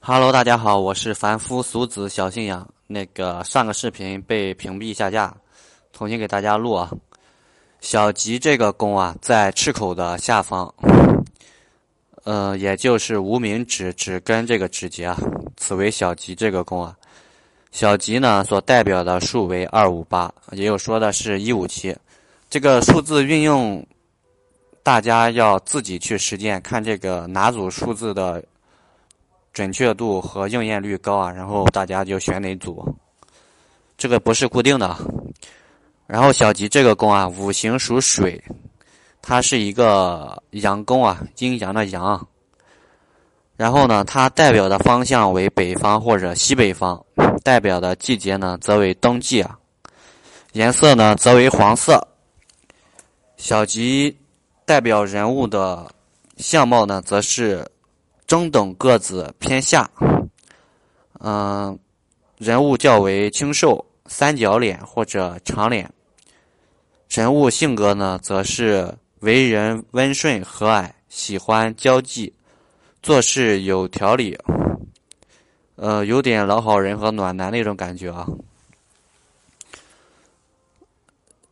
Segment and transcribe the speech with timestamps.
[0.00, 2.66] Hello，大家好，我是凡夫俗子小信仰。
[2.86, 5.36] 那个上个视频被屏蔽下架，
[5.92, 6.90] 重新给大家录啊。
[7.80, 10.72] 小吉这个宫啊，在赤口的下方，
[12.24, 15.18] 呃，也就是无名指指根这个指节啊，
[15.58, 16.96] 此为小吉这个宫啊。
[17.70, 21.94] 小吉呢，所代表的数为二五八，也有说的是一五七。
[22.48, 23.84] 这个数字运用，
[24.82, 28.42] 大家要自己去实践，看这个哪组数字的。
[29.52, 32.94] 准确度和应验率高啊，然后大家就选哪组，
[33.96, 34.96] 这个不是固定的。
[36.06, 38.40] 然后小吉这个宫啊，五行属水，
[39.20, 42.26] 它是一个阳宫啊，阴阳的阳。
[43.56, 47.04] 然后呢，它代表的方向为北方或者西北方，
[47.42, 49.58] 代表的季节呢则为冬季啊，
[50.52, 52.06] 颜色呢则为黄色。
[53.36, 54.16] 小吉
[54.64, 55.90] 代表人物的
[56.36, 57.66] 相貌呢，则是。
[58.28, 59.90] 中等个子偏下，
[61.20, 61.78] 嗯，
[62.36, 65.90] 人物较为清瘦，三角脸或者长脸。
[67.08, 72.30] 人物性格呢，则是为人温顺和蔼，喜欢交际，
[73.02, 74.38] 做事有条理，
[75.76, 78.28] 呃，有点老好人和暖男那种感觉啊。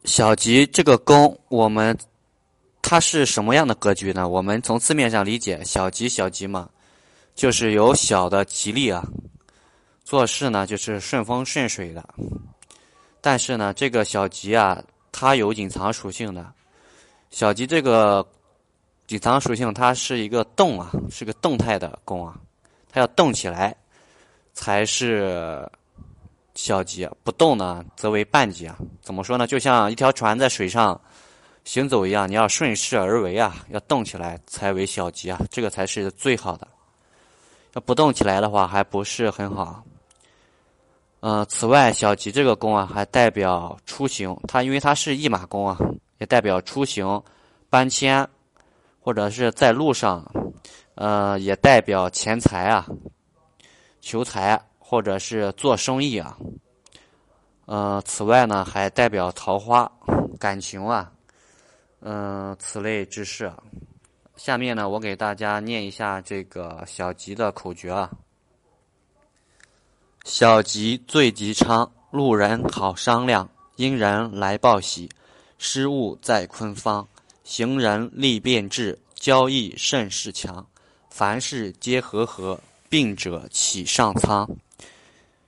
[0.04, 1.96] 小吉这个宫，我们。
[2.88, 4.28] 它是什么样的格局呢？
[4.28, 6.70] 我们从字面上理解，小吉小吉嘛，
[7.34, 9.04] 就是有小的吉利啊，
[10.04, 12.08] 做事呢就是顺风顺水的。
[13.20, 16.46] 但是呢，这个小吉啊，它有隐藏属性的。
[17.30, 18.24] 小吉这个
[19.08, 22.38] 隐藏属性，它是一个动啊，是个动态的宫啊，
[22.88, 23.76] 它要动起来
[24.54, 25.68] 才是
[26.54, 28.78] 小吉，不动呢则为半吉啊。
[29.02, 29.44] 怎么说呢？
[29.44, 31.00] 就像一条船在水上。
[31.66, 36.66] 行走一样，你要顺势而为啊，要动起来才为小吉啊，这个才是最好的。
[37.74, 39.82] 要不动起来的话，还不是很好。
[41.20, 45.76] 嗯，此外，小吉这个宫啊，还代表出行，它因为它是驿马宫啊，
[46.18, 47.20] 也代表出行、
[47.68, 48.26] 搬迁，
[49.00, 50.24] 或者是在路上，
[50.94, 52.86] 呃，也代表钱财啊，
[54.00, 56.38] 求财或者是做生意啊。
[57.64, 59.90] 呃，此外呢，还代表桃花、
[60.38, 61.10] 感情啊。
[62.08, 63.52] 嗯，此类之事。
[64.36, 68.08] 下面呢，我给大家念一下这个小吉的口诀啊。
[70.24, 75.08] 小吉最吉昌，路人好商量，因人来报喜，
[75.58, 77.04] 失物在坤方，
[77.42, 80.64] 行人利变质，交易甚是强，
[81.10, 84.48] 凡事皆和和，病者起上苍。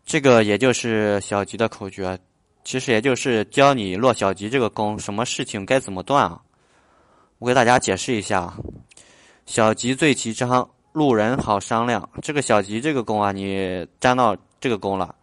[0.05, 2.19] 这个也就是小吉的口诀，
[2.65, 6.43] 其实也就是教你落小吉这个宫，什么事情该怎么断啊。
[7.38, 8.59] 我给大家解释一下啊，
[9.47, 12.09] 小吉最吉章，路人好商量。
[12.21, 15.15] 这个小吉这个宫啊，你沾到这个宫了，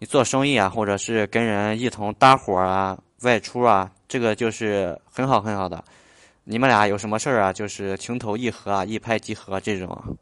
[0.00, 5.84] 你做生意啊，或者是跟人一同搭伙啊、外出啊，这个就是很好很好的。
[6.42, 10.18] 你们俩有什么事儿啊，就是情投意合啊，一拍即合这种。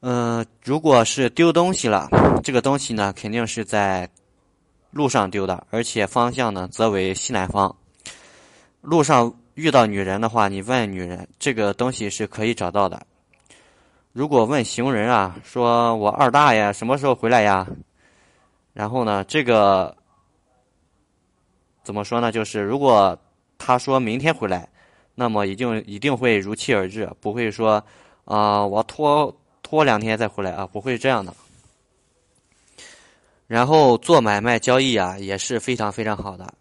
[0.00, 2.08] 嗯，如果是丢东西了，
[2.42, 4.08] 这个东西呢，肯定是在
[4.90, 7.76] 路上丢的，而且方向呢，则为西南方。
[8.80, 9.34] 路上。
[9.56, 13.06] 遇到女人的话，你问女人这个东西是可以找到的。
[14.12, 17.66] 如果问行人啊，说我二大爷什么时候回来呀？
[18.74, 19.96] 然后呢，这个
[21.82, 22.30] 怎么说呢？
[22.30, 23.18] 就是如果
[23.56, 24.68] 他说明天回来，
[25.14, 27.82] 那么一定一定会如期而至，不会说
[28.26, 31.32] 啊我拖拖两天再回来啊，不会这样的。
[33.46, 36.52] 然后做买卖交易啊，也是非常非常好的。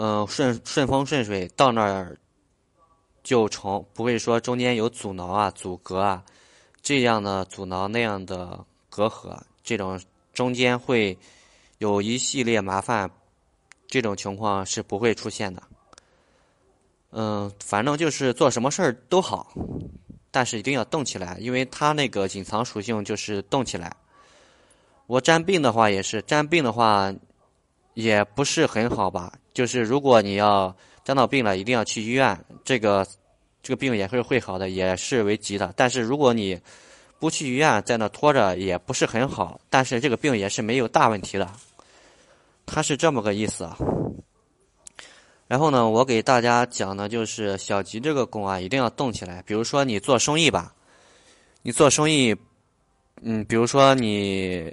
[0.00, 2.16] 嗯，顺顺风顺水到那儿
[3.24, 6.22] 就成，不会说中间有阻挠啊、阻隔啊，
[6.80, 10.00] 这样的阻挠那样的隔阂，这种
[10.32, 11.18] 中间会
[11.78, 13.10] 有一系列麻烦，
[13.88, 15.60] 这种情况是不会出现的。
[17.10, 19.52] 嗯，反正就是做什么事儿都好，
[20.30, 23.92] 但是一定要动起来，因为它那个隐藏属性就是动起来。
[25.08, 27.12] 我沾病的话也是，沾病的话
[27.94, 29.32] 也不是很好吧。
[29.58, 30.72] 就是如果你要
[31.02, 33.04] 沾到病了，一定要去医院，这个
[33.60, 35.74] 这个病也会会好的，也是为吉的。
[35.76, 36.56] 但是如果你
[37.18, 39.60] 不去医院，在那拖着，也不是很好。
[39.68, 41.50] 但是这个病也是没有大问题的，
[42.66, 43.76] 它是这么个意思啊。
[45.48, 49.42] 然后呢，我给大家讲的就是小吉这个功啊，一定要动起来。
[49.44, 50.72] 比如说你做生意吧，
[51.62, 52.32] 你做生意，
[53.22, 54.72] 嗯，比如说你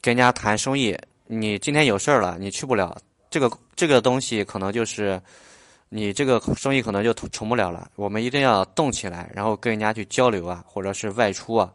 [0.00, 0.96] 跟人家谈生意，
[1.26, 2.96] 你今天有事儿了，你去不了。
[3.32, 5.20] 这个这个东西可能就是
[5.88, 7.90] 你这个生意可能就成不了了。
[7.96, 11.72] 我们一定要动起来，然后跟人家去交流啊，或者是外出啊，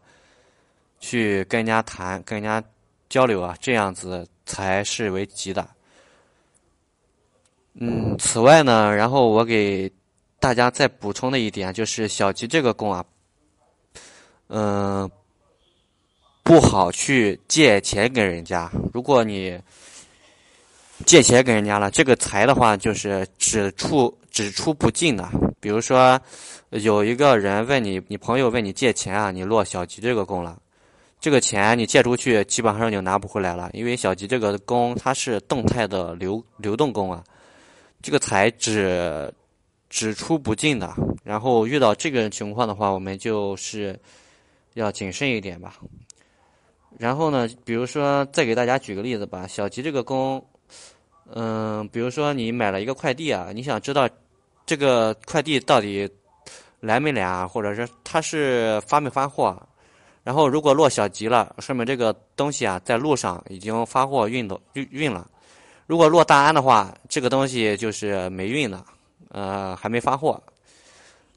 [1.00, 2.64] 去跟人家谈、跟人家
[3.08, 5.68] 交流啊，这样子才是为吉的。
[7.74, 9.90] 嗯，此外呢，然后我给
[10.38, 13.04] 大家再补充的一点就是，小吉这个宫啊，
[14.46, 15.10] 嗯，
[16.44, 18.70] 不好去借钱给人家。
[18.92, 19.60] 如果你
[21.06, 25.28] 借钱给人家了，这个财的话就是只出只出不进的。
[25.60, 26.20] 比如说，
[26.70, 30.60] 有一个人问你，你朋友问你借钱啊，你落小吉这个宫了，
[31.20, 37.22] 这个钱你借出去基本上就拿不回来了，因为小吉这个宫它是动态的流流动宫啊。
[38.00, 39.32] 这个财只
[39.90, 40.92] 只出不进的，
[41.24, 43.98] 然后遇到这个情况的话，我们就是
[44.74, 45.76] 要谨慎一点吧。
[46.96, 50.44] 然后呢，比如说再给大家举个例子吧，小吉这个宫，
[51.34, 54.08] 嗯，比如说你买了一个快递啊，你想知道
[54.64, 56.08] 这个快递到底
[56.80, 59.60] 来没来啊，或者是它是发没发货？
[60.24, 65.28] 然后如果落小吉了，说明这个东西啊在路上已经发货运的运运了。
[65.86, 68.84] 如果落大安的话，这个东西就是没运的，
[69.30, 70.42] 呃，还没发货，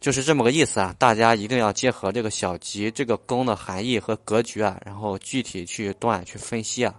[0.01, 0.93] 就是这么个意思啊。
[0.99, 6.93] 大家一定要结合这个小吉这个宫的含义和格局啊，然后具体去断去分析啊。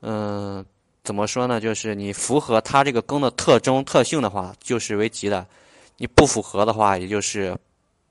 [0.00, 0.64] 嗯，
[1.02, 1.60] 怎么说呢？
[1.60, 5.44] 就是你符合它这个宫的特征特性的话，就是为吉的；
[5.96, 7.56] 你不符合的话，也就是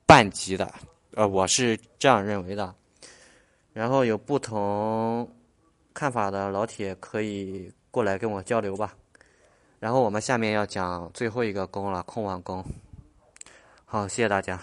[0.06, 0.72] 半吉的。
[1.14, 2.74] 呃，我是这样认为的。
[3.72, 5.28] 然后有不同
[5.92, 7.72] 看法的老铁可以。
[7.92, 8.94] 过来跟我交流吧，
[9.80, 12.64] 然后我们下面要讲最后一个宫了，空王宫。
[13.84, 14.62] 好，谢谢大家。